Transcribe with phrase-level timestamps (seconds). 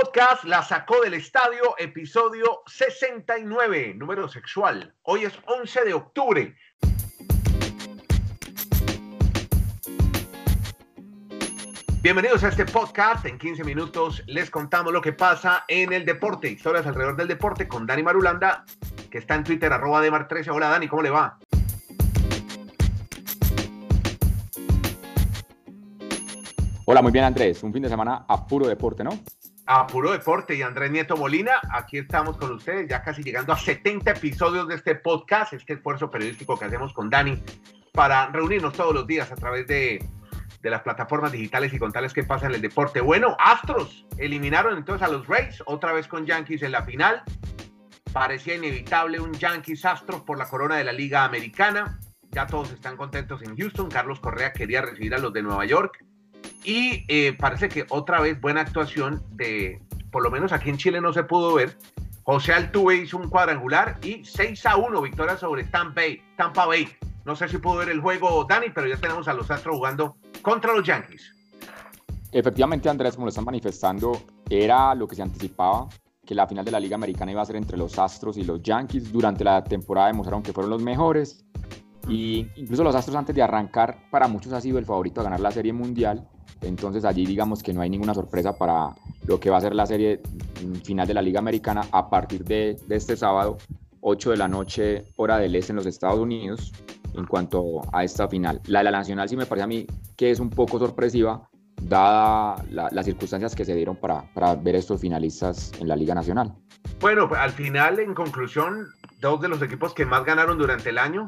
[0.00, 4.94] podcast La sacó del estadio, episodio 69, número sexual.
[5.02, 6.56] Hoy es 11 de octubre.
[12.00, 13.26] Bienvenidos a este podcast.
[13.26, 17.66] En 15 minutos les contamos lo que pasa en el deporte, historias alrededor del deporte
[17.66, 18.64] con Dani Marulanda,
[19.10, 20.54] que está en Twitter, arroba Demar13.
[20.54, 21.38] Hola Dani, ¿cómo le va?
[26.84, 27.64] Hola, muy bien Andrés.
[27.64, 29.10] Un fin de semana a puro deporte, ¿no?
[29.70, 33.58] A puro deporte y Andrés Nieto Molina, aquí estamos con ustedes, ya casi llegando a
[33.58, 37.38] 70 episodios de este podcast, este esfuerzo periodístico que hacemos con Dani
[37.92, 40.02] para reunirnos todos los días a través de,
[40.62, 43.02] de las plataformas digitales y contarles qué pasa en el deporte.
[43.02, 47.22] Bueno, Astros eliminaron entonces a los Rays, otra vez con Yankees en la final.
[48.10, 51.98] Parecía inevitable un Yankees Astros por la corona de la Liga Americana.
[52.30, 53.90] Ya todos están contentos en Houston.
[53.90, 56.07] Carlos Correa quería recibir a los de Nueva York.
[56.64, 59.80] Y eh, parece que otra vez buena actuación de,
[60.10, 61.76] por lo menos aquí en Chile no se pudo ver.
[62.24, 66.22] José Altuve hizo un cuadrangular y 6 a 1 victoria sobre Tampa Bay.
[66.36, 66.88] Tampa Bay.
[67.24, 70.16] No sé si pudo ver el juego Dani, pero ya tenemos a los Astros jugando
[70.42, 71.32] contra los Yankees.
[72.32, 74.20] Efectivamente, Andrés, como lo están manifestando,
[74.50, 75.88] era lo que se anticipaba,
[76.24, 78.62] que la final de la Liga Americana iba a ser entre los Astros y los
[78.62, 79.10] Yankees.
[79.10, 81.44] Durante la temporada demostraron que fueron los mejores.
[82.08, 85.40] Y incluso los Astros antes de arrancar, para muchos ha sido el favorito a ganar
[85.40, 86.28] la Serie Mundial.
[86.62, 88.94] Entonces allí digamos que no hay ninguna sorpresa para
[89.26, 90.20] lo que va a ser la serie
[90.84, 93.58] final de la Liga Americana a partir de, este sábado,
[94.00, 96.72] 8 de la noche, hora del este en los Estados Unidos,
[97.14, 98.60] en cuanto a esta final.
[98.66, 101.48] La de la Nacional sí me parece a mí que es un poco sorpresiva,
[101.82, 106.54] dada las circunstancias que se dieron para, para ver estos finalistas en la Liga Nacional.
[107.00, 108.88] Bueno, al final, en conclusión,
[109.20, 111.26] dos de los equipos que más ganaron durante el año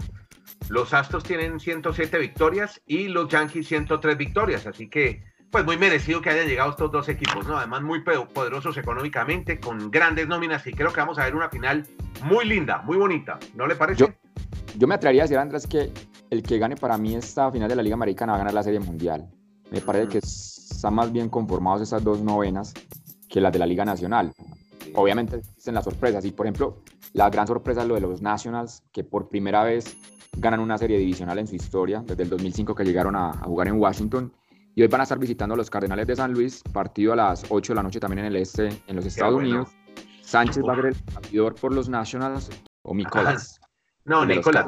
[0.71, 6.23] los Astros tienen 107 victorias y los Yankees 103 victorias, así que pues muy merecido
[6.23, 7.59] que hayan llegado estos dos equipos, ¿no?
[7.59, 11.89] Además muy poderosos económicamente, con grandes nóminas y creo que vamos a ver una final
[12.23, 14.15] muy linda, muy bonita, ¿no le parece?
[14.77, 15.93] Yo, me atrevería a decir, Andrés, que
[16.31, 18.63] el que gane para mí esta final de la Liga Americana va a ganar la
[18.63, 19.29] Serie Mundial.
[19.73, 22.75] Me parece que están más bien conformados esas dos novenas
[23.29, 24.33] que las de la Liga Nacional.
[24.95, 26.77] Obviamente existen las sorpresas y, por ejemplo,
[27.13, 29.97] la gran sorpresa es lo de los Nationals, que por primera vez
[30.41, 33.79] ganan una serie divisional en su historia, desde el 2005 que llegaron a, jugar en
[33.79, 34.33] Washington.
[34.75, 37.45] Y hoy van a estar visitando a los Cardenales de San Luis, partido a las
[37.49, 39.69] 8 de la noche también en el este, en los Estados Unidos.
[40.23, 42.51] Sánchez va a ser el partidor por los Nationals
[42.83, 43.61] o Nicolás.
[44.03, 44.67] No, Nicolás.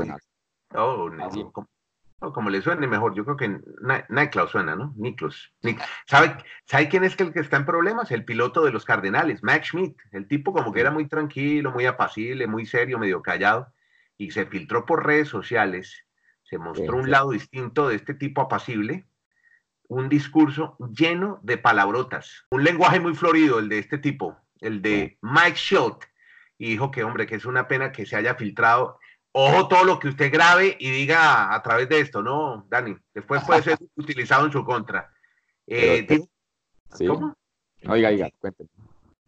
[0.75, 3.61] Oh, no, como, le suene mejor, yo creo que
[4.11, 4.93] Niklaus suena, ¿no?
[4.95, 5.53] Niklos.
[6.07, 8.11] ¿Sabe, ¿Sabe quién es el que está en problemas?
[8.13, 9.97] El piloto de los Cardenales, Max Schmidt.
[10.13, 13.73] El tipo como que era muy tranquilo, muy apacible, muy serio, medio callado
[14.23, 16.07] y se filtró por redes sociales,
[16.45, 19.05] se mostró un lado distinto de este tipo apacible,
[19.89, 25.19] un discurso lleno de palabrotas, un lenguaje muy florido, el de este tipo, el de
[25.23, 26.07] Mike Schultz,
[26.57, 29.01] y dijo que, hombre, que es una pena que se haya filtrado.
[29.33, 32.95] Ojo todo lo que usted grabe y diga a través de esto, ¿no, Dani?
[33.13, 35.13] Después puede ser utilizado en su contra.
[35.67, 36.07] Eh,
[37.09, 37.35] ¿Cómo?
[37.89, 38.71] Oiga, oiga, cuénteme.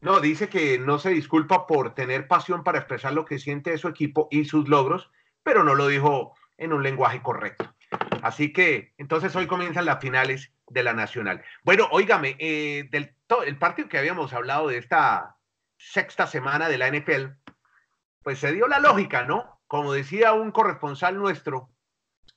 [0.05, 3.79] No, dice que no se disculpa por tener pasión para expresar lo que siente de
[3.79, 5.11] su equipo y sus logros,
[5.43, 7.75] pero no lo dijo en un lenguaje correcto.
[8.23, 11.43] Así que entonces hoy comienzan las finales de la Nacional.
[11.63, 13.17] Bueno, óigame, eh, del
[13.47, 15.39] el partido que habíamos hablado de esta
[15.79, 17.39] sexta semana de la NFL,
[18.23, 19.59] pues se dio la lógica, ¿no?
[19.67, 21.71] Como decía un corresponsal nuestro,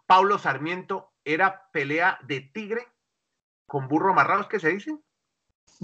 [0.05, 2.88] Pablo Sarmiento, era pelea de tigre
[3.66, 4.97] con burro amarrado, ¿qué se dice?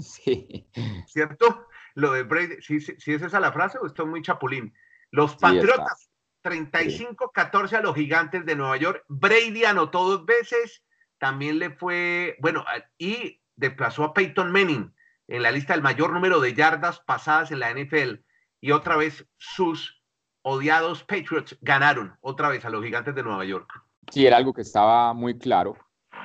[0.02, 0.66] Sí.
[1.06, 1.68] ¿Cierto?
[1.94, 4.74] Lo de Brady, si, si, es esa la frase o esto es muy chapulín.
[5.10, 6.10] Los Patriotas,
[6.44, 9.04] 35-14 a los Gigantes de Nueva York.
[9.08, 10.84] Brady anotó dos veces,
[11.18, 12.64] también le fue, bueno,
[12.98, 14.94] y desplazó a Peyton Manning
[15.28, 18.20] en la lista del mayor número de yardas pasadas en la NFL.
[18.60, 20.02] Y otra vez sus
[20.42, 23.70] odiados Patriots ganaron otra vez a los Gigantes de Nueva York.
[24.10, 25.76] Sí, era algo que estaba muy claro.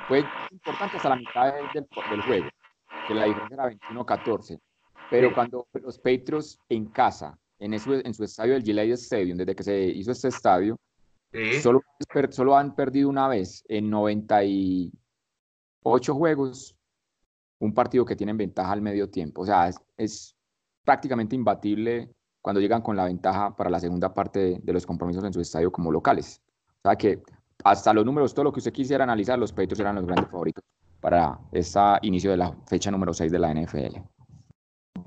[0.07, 2.50] Fue importante hasta la mitad del, del juego,
[3.07, 4.59] que la diferencia era 21-14.
[5.09, 9.63] Pero cuando los Patriots en casa, en, en su estadio del Gillette Stadium, desde que
[9.63, 10.77] se hizo este estadio,
[11.61, 11.81] solo,
[12.29, 16.75] solo han perdido una vez en 98 juegos
[17.59, 19.41] un partido que tienen ventaja al medio tiempo.
[19.41, 20.35] O sea, es,
[20.83, 22.09] prácticamente imbatible
[22.41, 25.71] cuando llegan con la ventaja para la segunda parte de, los compromisos en su estadio
[25.71, 26.41] como locales.
[26.83, 27.21] O sea que
[27.63, 30.63] hasta los números, todo lo que usted quisiera analizar, los Patriots eran los grandes favoritos
[31.01, 33.97] para este inicio de la fecha número 6 de la NFL.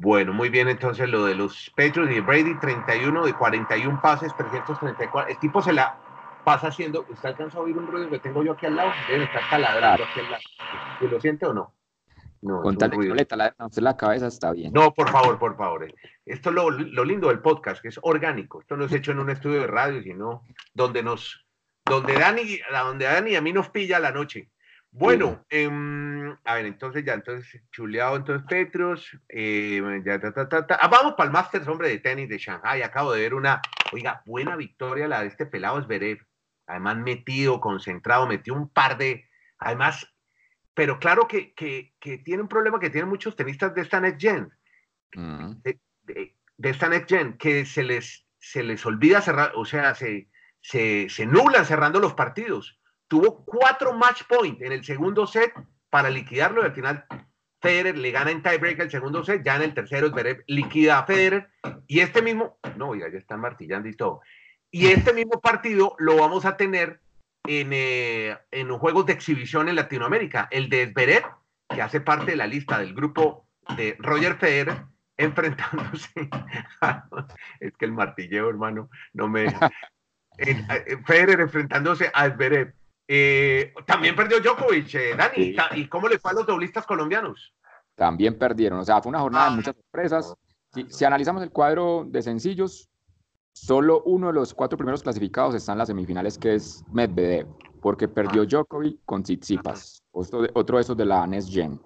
[0.02, 5.30] Bueno, muy bien, entonces lo de los Patriots y Brady, 31 de 41 pases, 334.
[5.30, 5.96] El tipo se la
[6.44, 7.06] pasa haciendo.
[7.08, 8.90] ¿Usted alcanza a oír un ruido que tengo yo aquí al lado?
[9.08, 10.42] Debe estar taladrando aquí al lado.
[11.02, 11.72] ¿Y lo siente o no?
[12.40, 13.26] No, Con tal de le
[13.82, 14.72] la cabeza está bien.
[14.72, 15.86] No, por favor, por favor.
[16.26, 18.60] Esto es lo, lo, lindo del podcast, que es orgánico.
[18.60, 20.42] Esto no es hecho en un estudio de radio, sino
[20.74, 21.46] donde nos,
[21.84, 24.50] donde Dani, donde Dani a mí nos pilla la noche.
[24.94, 30.78] Bueno, em, a ver, entonces ya, entonces chuleado, entonces Petros, em, ya, ta, ta, ta,
[30.78, 32.82] Ah, vamos para el Masters, hombre, de tenis de Shanghai.
[32.82, 36.18] Acabo de ver una, oiga, buena victoria la de este pelado Zverev.
[36.66, 39.26] Además, metido, concentrado, metió un par de,
[39.58, 40.14] además,
[40.74, 44.20] pero claro que, que, que, tiene un problema que tienen muchos tenistas de esta Next
[44.20, 44.50] Gen,
[45.14, 45.52] mm.
[45.62, 50.28] de, de, esta Next Gen, que se les, se les olvida cerrar, o sea, se,
[50.60, 52.78] se, se nublan cerrando los partidos.
[53.12, 55.52] Tuvo cuatro match points en el segundo set
[55.90, 57.04] para liquidarlo y al final
[57.60, 61.04] Federer le gana en tiebreak el segundo set, ya en el tercero Zverev liquida a
[61.04, 61.50] Federer
[61.86, 64.22] y este mismo, no, ya, ya están martillando y todo.
[64.70, 67.02] Y este mismo partido lo vamos a tener
[67.46, 70.48] en, eh, en juegos de exhibición en Latinoamérica.
[70.50, 71.24] El de Zverev,
[71.68, 74.86] que hace parte de la lista del grupo de Roger Federer,
[75.18, 76.30] enfrentándose.
[77.60, 79.48] es que el martilleo, hermano, no me.
[81.06, 82.72] Federer enfrentándose a Zverev.
[83.14, 85.54] Eh, también perdió Djokovic, eh, Dani.
[85.76, 87.52] ¿Y cómo le fue a los doblistas colombianos?
[87.94, 88.78] También perdieron.
[88.78, 89.56] O sea, fue una jornada de ah.
[89.56, 90.34] muchas sorpresas.
[90.88, 92.88] si analizamos el cuadro de sencillos,
[93.54, 97.46] Solo uno de los cuatro primeros clasificados está en las semifinales, que es Medvedev,
[97.82, 98.46] porque perdió ah.
[98.46, 101.78] Djokovic con Tsitsipas, otro de, otro esos de la NES Gen.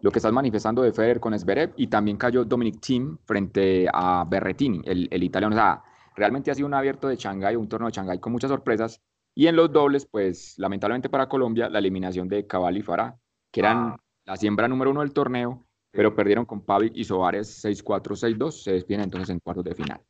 [0.00, 4.24] Lo que estás manifestando de Federer con Zverev y también cayó Dominic Thiem frente a
[4.28, 5.54] Berrettini, el, el italiano.
[5.54, 5.82] O sea,
[6.16, 9.00] realmente ha sido un abierto de Shanghái, un torneo de Shanghái con muchas sorpresas.
[9.34, 13.16] Y en los dobles, pues lamentablemente para Colombia, la eliminación de Cabal y Farah,
[13.50, 13.96] que eran ah.
[14.24, 18.50] la siembra número uno del torneo, pero perdieron con Pavic y Soares 6-4, 6-2.
[18.50, 20.00] Se despiden entonces en cuartos de final.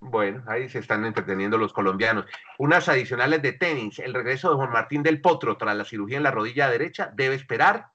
[0.00, 2.24] Bueno, ahí se están entreteniendo los colombianos.
[2.58, 3.98] Unas adicionales de tenis.
[3.98, 7.34] El regreso de Juan Martín del Potro tras la cirugía en la rodilla derecha debe
[7.34, 7.88] esperar.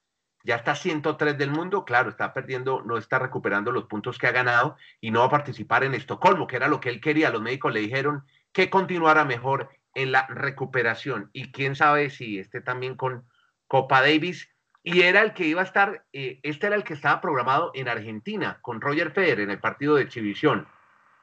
[0.43, 1.83] Ya está 103 del mundo.
[1.83, 5.31] Claro, está perdiendo, no está recuperando los puntos que ha ganado y no va a
[5.31, 7.31] participar en Estocolmo, que era lo que él quería.
[7.31, 11.29] Los médicos le dijeron que continuara mejor en la recuperación.
[11.33, 13.25] Y quién sabe si esté también con
[13.67, 14.49] Copa Davis.
[14.83, 17.87] Y era el que iba a estar, eh, este era el que estaba programado en
[17.87, 20.67] Argentina con Roger Federer en el partido de exhibición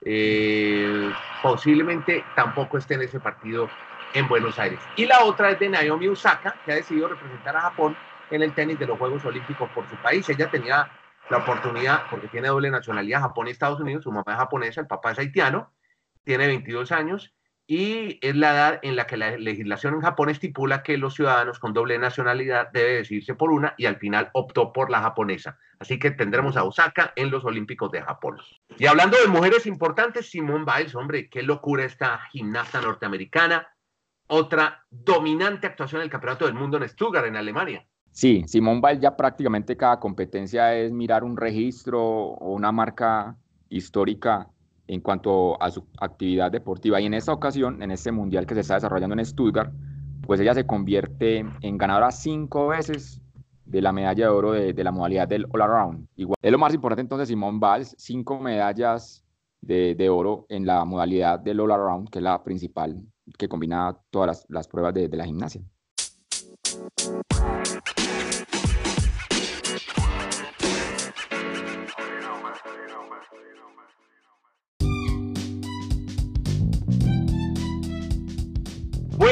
[0.05, 3.69] eh, posiblemente tampoco esté en ese partido
[4.15, 4.81] en Buenos Aires.
[4.97, 7.97] Y la otra es de Naomi Osaka, que ha decidido representar a Japón
[8.31, 10.29] en el tenis de los Juegos Olímpicos por su país.
[10.29, 10.91] Ella tenía
[11.31, 14.87] la oportunidad, porque tiene doble nacionalidad, Japón y Estados Unidos, su mamá es japonesa, el
[14.87, 15.73] papá es haitiano,
[16.25, 17.33] tiene 22 años
[17.67, 21.59] y es la edad en la que la legislación en Japón estipula que los ciudadanos
[21.59, 25.59] con doble nacionalidad deben decidirse por una y al final optó por la japonesa.
[25.79, 28.39] Así que tendremos a Osaka en los Olímpicos de Japón.
[28.79, 33.69] Y hablando de mujeres importantes, Simone Biles, hombre, qué locura esta gimnasta norteamericana.
[34.27, 37.87] Otra dominante actuación en el Campeonato del Mundo en Stuttgart, en Alemania.
[38.11, 43.37] Sí, Simone Biles ya prácticamente cada competencia es mirar un registro o una marca
[43.69, 44.49] histórica
[44.87, 47.01] en cuanto a su actividad deportiva.
[47.01, 49.73] Y en esta ocasión, en este mundial que se está desarrollando en Stuttgart,
[50.27, 53.21] pues ella se convierte en ganadora cinco veces
[53.65, 56.09] de la medalla de oro de, la modalidad del All Around.
[56.17, 59.25] Igual, es lo más importante entonces, Simón Valls, cinco medallas
[59.61, 63.01] de, oro en la modalidad del All Around, que es la principal
[63.39, 65.63] que combina todas las, las pruebas de, de la gimnasia.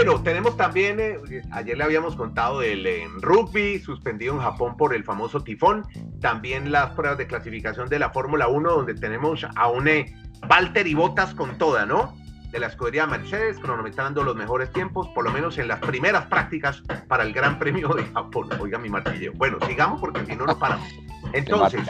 [0.02, 1.19] Bueno, tenemos también, eh,
[1.50, 2.88] ayer le habíamos contado del
[3.21, 5.85] rugby suspendido en Japón por el famoso tifón,
[6.23, 10.16] también las pruebas de clasificación de la Fórmula 1, donde tenemos a un eh,
[10.49, 12.16] Walter y Botas con toda, ¿no?
[12.50, 16.83] De la escudería Mercedes, cronometrando los mejores tiempos, por lo menos en las primeras prácticas
[17.07, 18.49] para el Gran Premio de Japón.
[18.59, 19.33] Oiga mi martillo.
[19.35, 20.88] Bueno, sigamos porque si no, no paramos.
[21.35, 21.83] Entonces.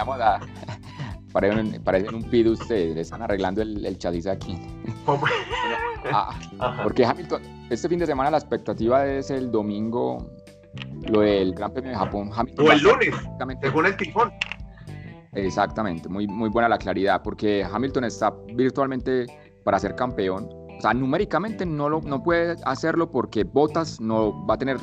[1.32, 4.58] Parecen, un pido ustedes, le están arreglando el, el chasis aquí.
[6.12, 6.34] Ah,
[6.82, 10.30] porque Hamilton, este fin de semana la expectativa es el domingo,
[11.08, 12.30] lo del Gran Premio de Japón.
[12.32, 13.14] o el lunes,
[13.60, 14.32] según el tifón.
[15.32, 19.26] Exactamente, muy, muy buena la claridad, porque Hamilton está virtualmente
[19.62, 20.48] para ser campeón.
[20.78, 24.78] O sea, numéricamente no, lo, no puede hacerlo porque Bottas no va a tener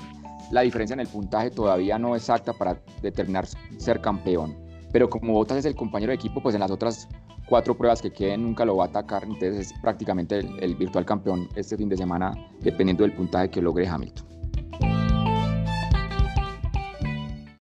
[0.51, 4.66] la diferencia en el puntaje todavía no exacta para determinar ser campeón.
[4.91, 7.07] Pero como Bottas es el compañero de equipo, pues en las otras
[7.47, 11.47] cuatro pruebas que queden nunca lo va a atacar, entonces es prácticamente el, virtual campeón
[11.55, 14.27] este fin de semana, dependiendo del puntaje que logre Hamilton.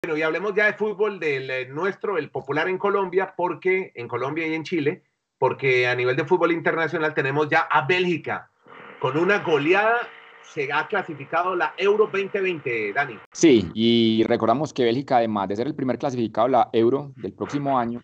[0.02, 4.09] Bueno, y hablemos ya de fútbol del eh, nuestro, el popular en Colombia, porque en
[4.09, 5.02] Colombia y en Chile,
[5.38, 8.50] porque a nivel de fútbol internacional tenemos ya a Bélgica
[9.00, 9.99] con una goleada
[10.52, 13.18] se ha clasificado la Euro 2020, Dani.
[13.32, 17.34] Sí, y recordamos que Bélgica, además de ser el primer clasificado a la Euro del
[17.34, 18.02] próximo año,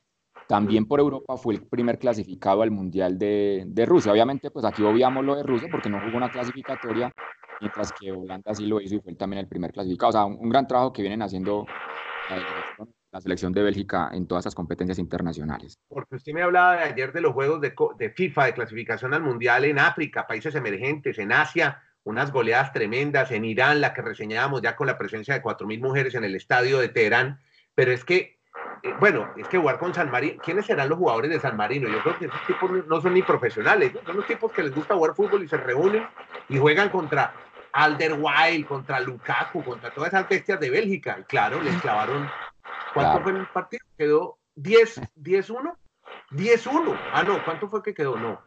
[0.48, 4.12] también por Europa fue el primer clasificado al Mundial de, de Rusia.
[4.12, 7.10] Obviamente, pues aquí obviamos lo de Rusia porque no jugó una clasificatoria,
[7.60, 10.10] mientras que Holanda sí lo hizo y fue también el primer clasificado.
[10.10, 11.64] O sea, un, gran trabajo que vienen haciendo
[13.12, 15.78] la selección de Bélgica en todas esas competencias internacionales.
[15.88, 19.22] Porque usted me hablaba de ayer de los juegos de, de FIFA, de clasificación al
[19.22, 24.62] Mundial en África, países emergentes, en Asia, unas goleadas tremendas, en Irán, la que reseñábamos
[24.62, 27.40] ya con la presencia de 4.000 mujeres en el estadio de Teherán,
[27.74, 28.38] pero es que
[28.82, 31.88] eh, bueno, es que jugar con San Marino, ¿quiénes serán los jugadores de San Marino?
[31.88, 34.94] Yo creo que esos tipos no son ni profesionales, son los tipos que les gusta
[34.94, 36.06] jugar fútbol y se reúnen
[36.48, 37.32] y juegan contra
[37.72, 41.16] Alderweireld, contra Lukaku, contra todas esas bestias de Bélgica.
[41.20, 42.28] Y claro, les clavaron.
[42.92, 43.84] ¿Cuánto fue el partido?
[43.96, 45.74] ¿Quedó 10, 10-1?
[46.32, 47.00] 10-1.
[47.12, 48.16] Ah, no, ¿cuánto fue que quedó?
[48.16, 48.42] No.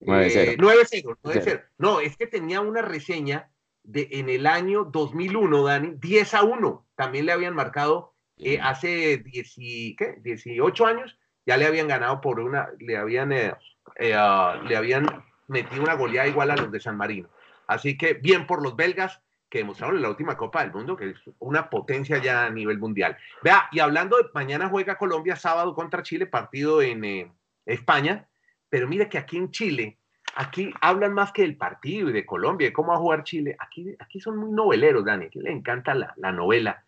[0.00, 0.56] 9-0.
[0.56, 1.46] 9-0.
[1.46, 3.50] Eh, no, es que tenía una reseña
[3.82, 6.86] de en el año 2001, Dani, 10 a 1.
[6.96, 12.96] También le habían marcado eh, hace 18 años ya le habían ganado por una, le
[12.96, 13.54] habían, eh,
[13.96, 15.06] eh, ah, le habían
[15.46, 17.28] metido una goleada igual a los de San Marino.
[17.68, 21.10] Así que bien por los belgas que demostraron en la última Copa del Mundo que
[21.10, 23.16] es una potencia ya a nivel mundial.
[23.42, 27.32] Vea, y hablando de mañana juega Colombia sábado contra Chile, partido en
[27.64, 28.28] España,
[28.68, 29.98] pero mire que aquí en Chile,
[30.34, 33.56] aquí hablan más que del partido y de Colombia, de cómo va a jugar Chile.
[33.58, 36.84] Aquí, aquí son muy noveleros, Dani, aquí le encanta la, la novela.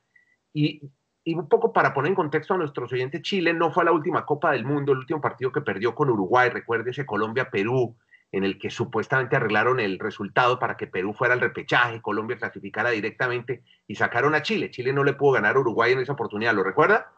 [0.53, 0.81] Y
[1.35, 4.25] un poco para poner en contexto a nuestros oyentes, Chile no fue a la última
[4.25, 7.97] Copa del Mundo, el último partido que perdió con Uruguay, recuerde ese Colombia-Perú,
[8.33, 12.91] en el que supuestamente arreglaron el resultado para que Perú fuera al repechaje, Colombia clasificara
[12.91, 14.71] directamente y sacaron a Chile.
[14.71, 17.11] Chile no le pudo ganar a Uruguay en esa oportunidad, ¿lo recuerda?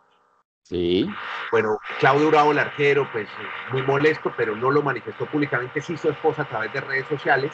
[0.70, 1.04] Sí.
[1.50, 3.28] Bueno, Claudio Bravo, el arquero, pues
[3.72, 7.52] muy molesto, pero no lo manifestó públicamente, sí su esposa a través de redes sociales,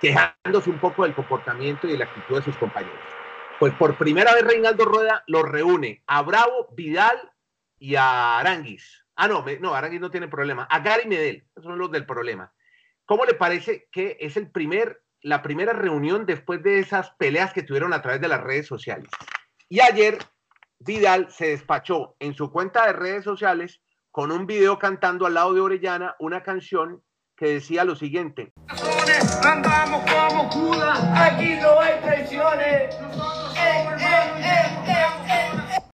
[0.00, 3.00] quejándose un poco del comportamiento y de la actitud de sus compañeros.
[3.58, 7.32] Pues por primera vez Reinaldo Rueda lo reúne a Bravo, Vidal
[7.80, 9.04] y a Aranguis.
[9.16, 10.62] Ah, no, no, Aranguis no tiene problema.
[10.70, 12.52] A Gary Medel, esos son los del problema.
[13.04, 17.64] ¿Cómo le parece que es el primer, la primera reunión después de esas peleas que
[17.64, 19.10] tuvieron a través de las redes sociales?
[19.68, 20.18] Y ayer
[20.78, 25.54] Vidal se despachó en su cuenta de redes sociales con un video cantando al lado
[25.54, 27.02] de Orellana una canción
[27.36, 28.52] que decía lo siguiente.
[29.44, 32.96] Andamos como Judas, aquí no hay traiciones.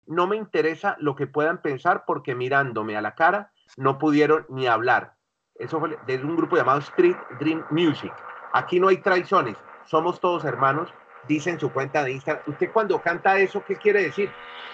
[0.07, 4.67] No me interesa lo que puedan pensar porque mirándome a la cara no pudieron ni
[4.67, 5.15] hablar.
[5.55, 8.13] Eso fue de un grupo llamado Street Dream Music.
[8.53, 10.93] Aquí no hay traiciones, somos todos hermanos,
[11.27, 12.45] dice en su cuenta de Instagram.
[12.47, 14.31] Usted cuando canta eso, ¿qué quiere decir?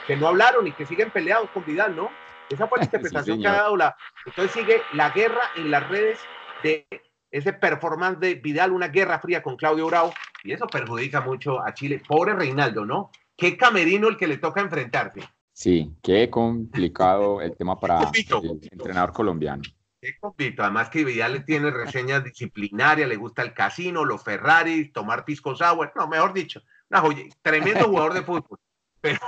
[0.06, 2.10] Que no hablaron y que siguen peleados con Vidal, ¿no?
[2.48, 3.96] Esa fue la interpretación que ha dado la.
[4.24, 6.20] Entonces sigue la guerra en las redes
[6.62, 6.86] de
[7.30, 10.12] ese performance de Vidal, una guerra fría con Claudio Bravo,
[10.44, 12.02] y eso perjudica mucho a Chile.
[12.06, 13.10] Pobre Reinaldo, ¿no?
[13.36, 15.22] Qué camerino el que le toca enfrentarse.
[15.52, 17.98] Sí, qué complicado el tema para
[18.42, 19.62] el entrenador colombiano.
[20.06, 20.66] Qué complicado.
[20.66, 25.56] Además que Vidal le tiene reseñas disciplinarias, le gusta el casino, los Ferraris, tomar pisco
[25.56, 28.58] sour, no, mejor dicho, una joya, tremendo jugador de fútbol.
[29.00, 29.20] Pero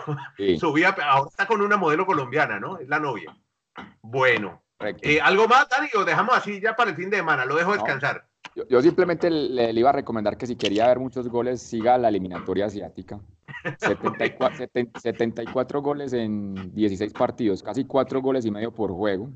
[0.58, 2.78] su vida, ahora está con una modelo colombiana, ¿no?
[2.78, 3.36] Es la novia.
[4.02, 4.62] Bueno,
[5.02, 5.88] eh, ¿Algo más, Dani?
[5.96, 8.24] O dejamos así ya para el fin de semana, lo dejo descansar.
[8.68, 12.66] yo, simplemente le, iba a recomendar que si quería ver muchos goles, siga la eliminatoria
[12.66, 13.18] asiática.
[13.78, 19.30] 74, 74 goles en 16 partidos, casi 4 goles y medio por juego.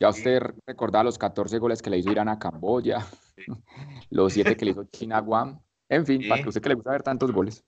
[0.00, 3.06] Ya usted recordaba los 14 goles que le hizo Irán a Camboya,
[4.10, 5.60] los 7 que le hizo China a Guam.
[5.88, 7.64] En fin, para que usted que le gusta ver tantos goles.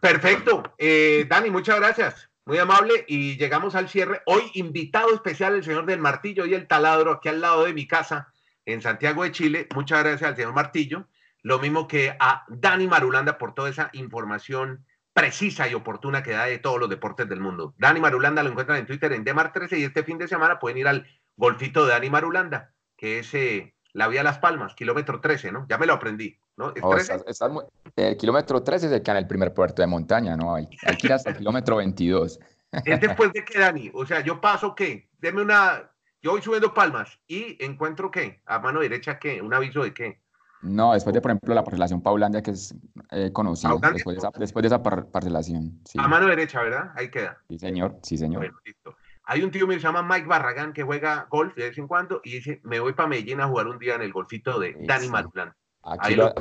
[0.00, 0.62] Perfecto.
[0.78, 2.30] Eh, Dani, muchas gracias.
[2.46, 4.22] Muy amable y llegamos al cierre.
[4.24, 7.86] Hoy invitado especial el señor del Martillo y el Taladro aquí al lado de mi
[7.86, 8.32] casa
[8.64, 9.66] en Santiago de Chile.
[9.74, 11.08] Muchas gracias al señor Martillo.
[11.42, 16.44] Lo mismo que a Dani Marulanda por toda esa información precisa y oportuna que da
[16.44, 17.74] de todos los deportes del mundo.
[17.78, 20.88] Dani Marulanda lo encuentran en Twitter en Demar13 y este fin de semana pueden ir
[20.88, 25.66] al golfito de Dani Marulanda, que es eh, la vía Las Palmas, kilómetro 13, ¿no?
[25.68, 26.72] Ya me lo aprendí, ¿no?
[26.74, 30.54] ¿Es oh, el kilómetro 13 es el que en el primer puerto de montaña, ¿no?
[30.54, 32.38] Hay, hay que ir hasta el kilómetro 22.
[32.84, 33.90] ¿Es después de qué, Dani?
[33.94, 35.08] O sea, yo paso, ¿qué?
[35.18, 35.90] Deme una...
[36.22, 38.42] Yo voy subiendo palmas y encuentro, ¿qué?
[38.46, 39.40] A mano derecha, ¿qué?
[39.40, 40.20] ¿Un aviso de qué?
[40.62, 42.74] No, después de, por ejemplo, la parcelación Paulandia, que es
[43.12, 45.80] eh, conocida, después de esa, después de esa parcelación.
[45.98, 46.90] A mano derecha, ¿verdad?
[46.96, 47.38] Ahí queda.
[47.48, 48.40] Sí, señor, sí, señor.
[48.40, 48.96] Bueno, listo.
[49.28, 51.88] Hay un tío mío que se llama Mike Barragán que juega golf de vez en
[51.88, 54.76] cuando y dice, me voy para Medellín a jugar un día en el golfito de
[54.80, 55.52] Dani Marulán.
[55.82, 56.32] Aquí lo,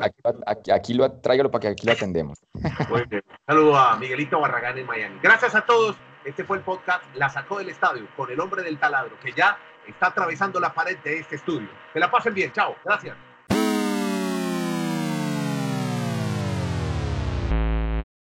[0.46, 2.39] aquí, aquí, lo, tráigalo para que aquí lo atendemos.
[3.48, 5.20] Saludos a Miguelito Barragán en Miami.
[5.22, 5.96] Gracias a todos.
[6.24, 9.58] Este fue el podcast La sacó del estadio con el hombre del taladro que ya
[9.88, 11.70] está atravesando la pared de este estudio.
[11.94, 12.51] Que la pasen bien.
[12.51, 12.75] Chao.
[12.84, 13.15] Gracias.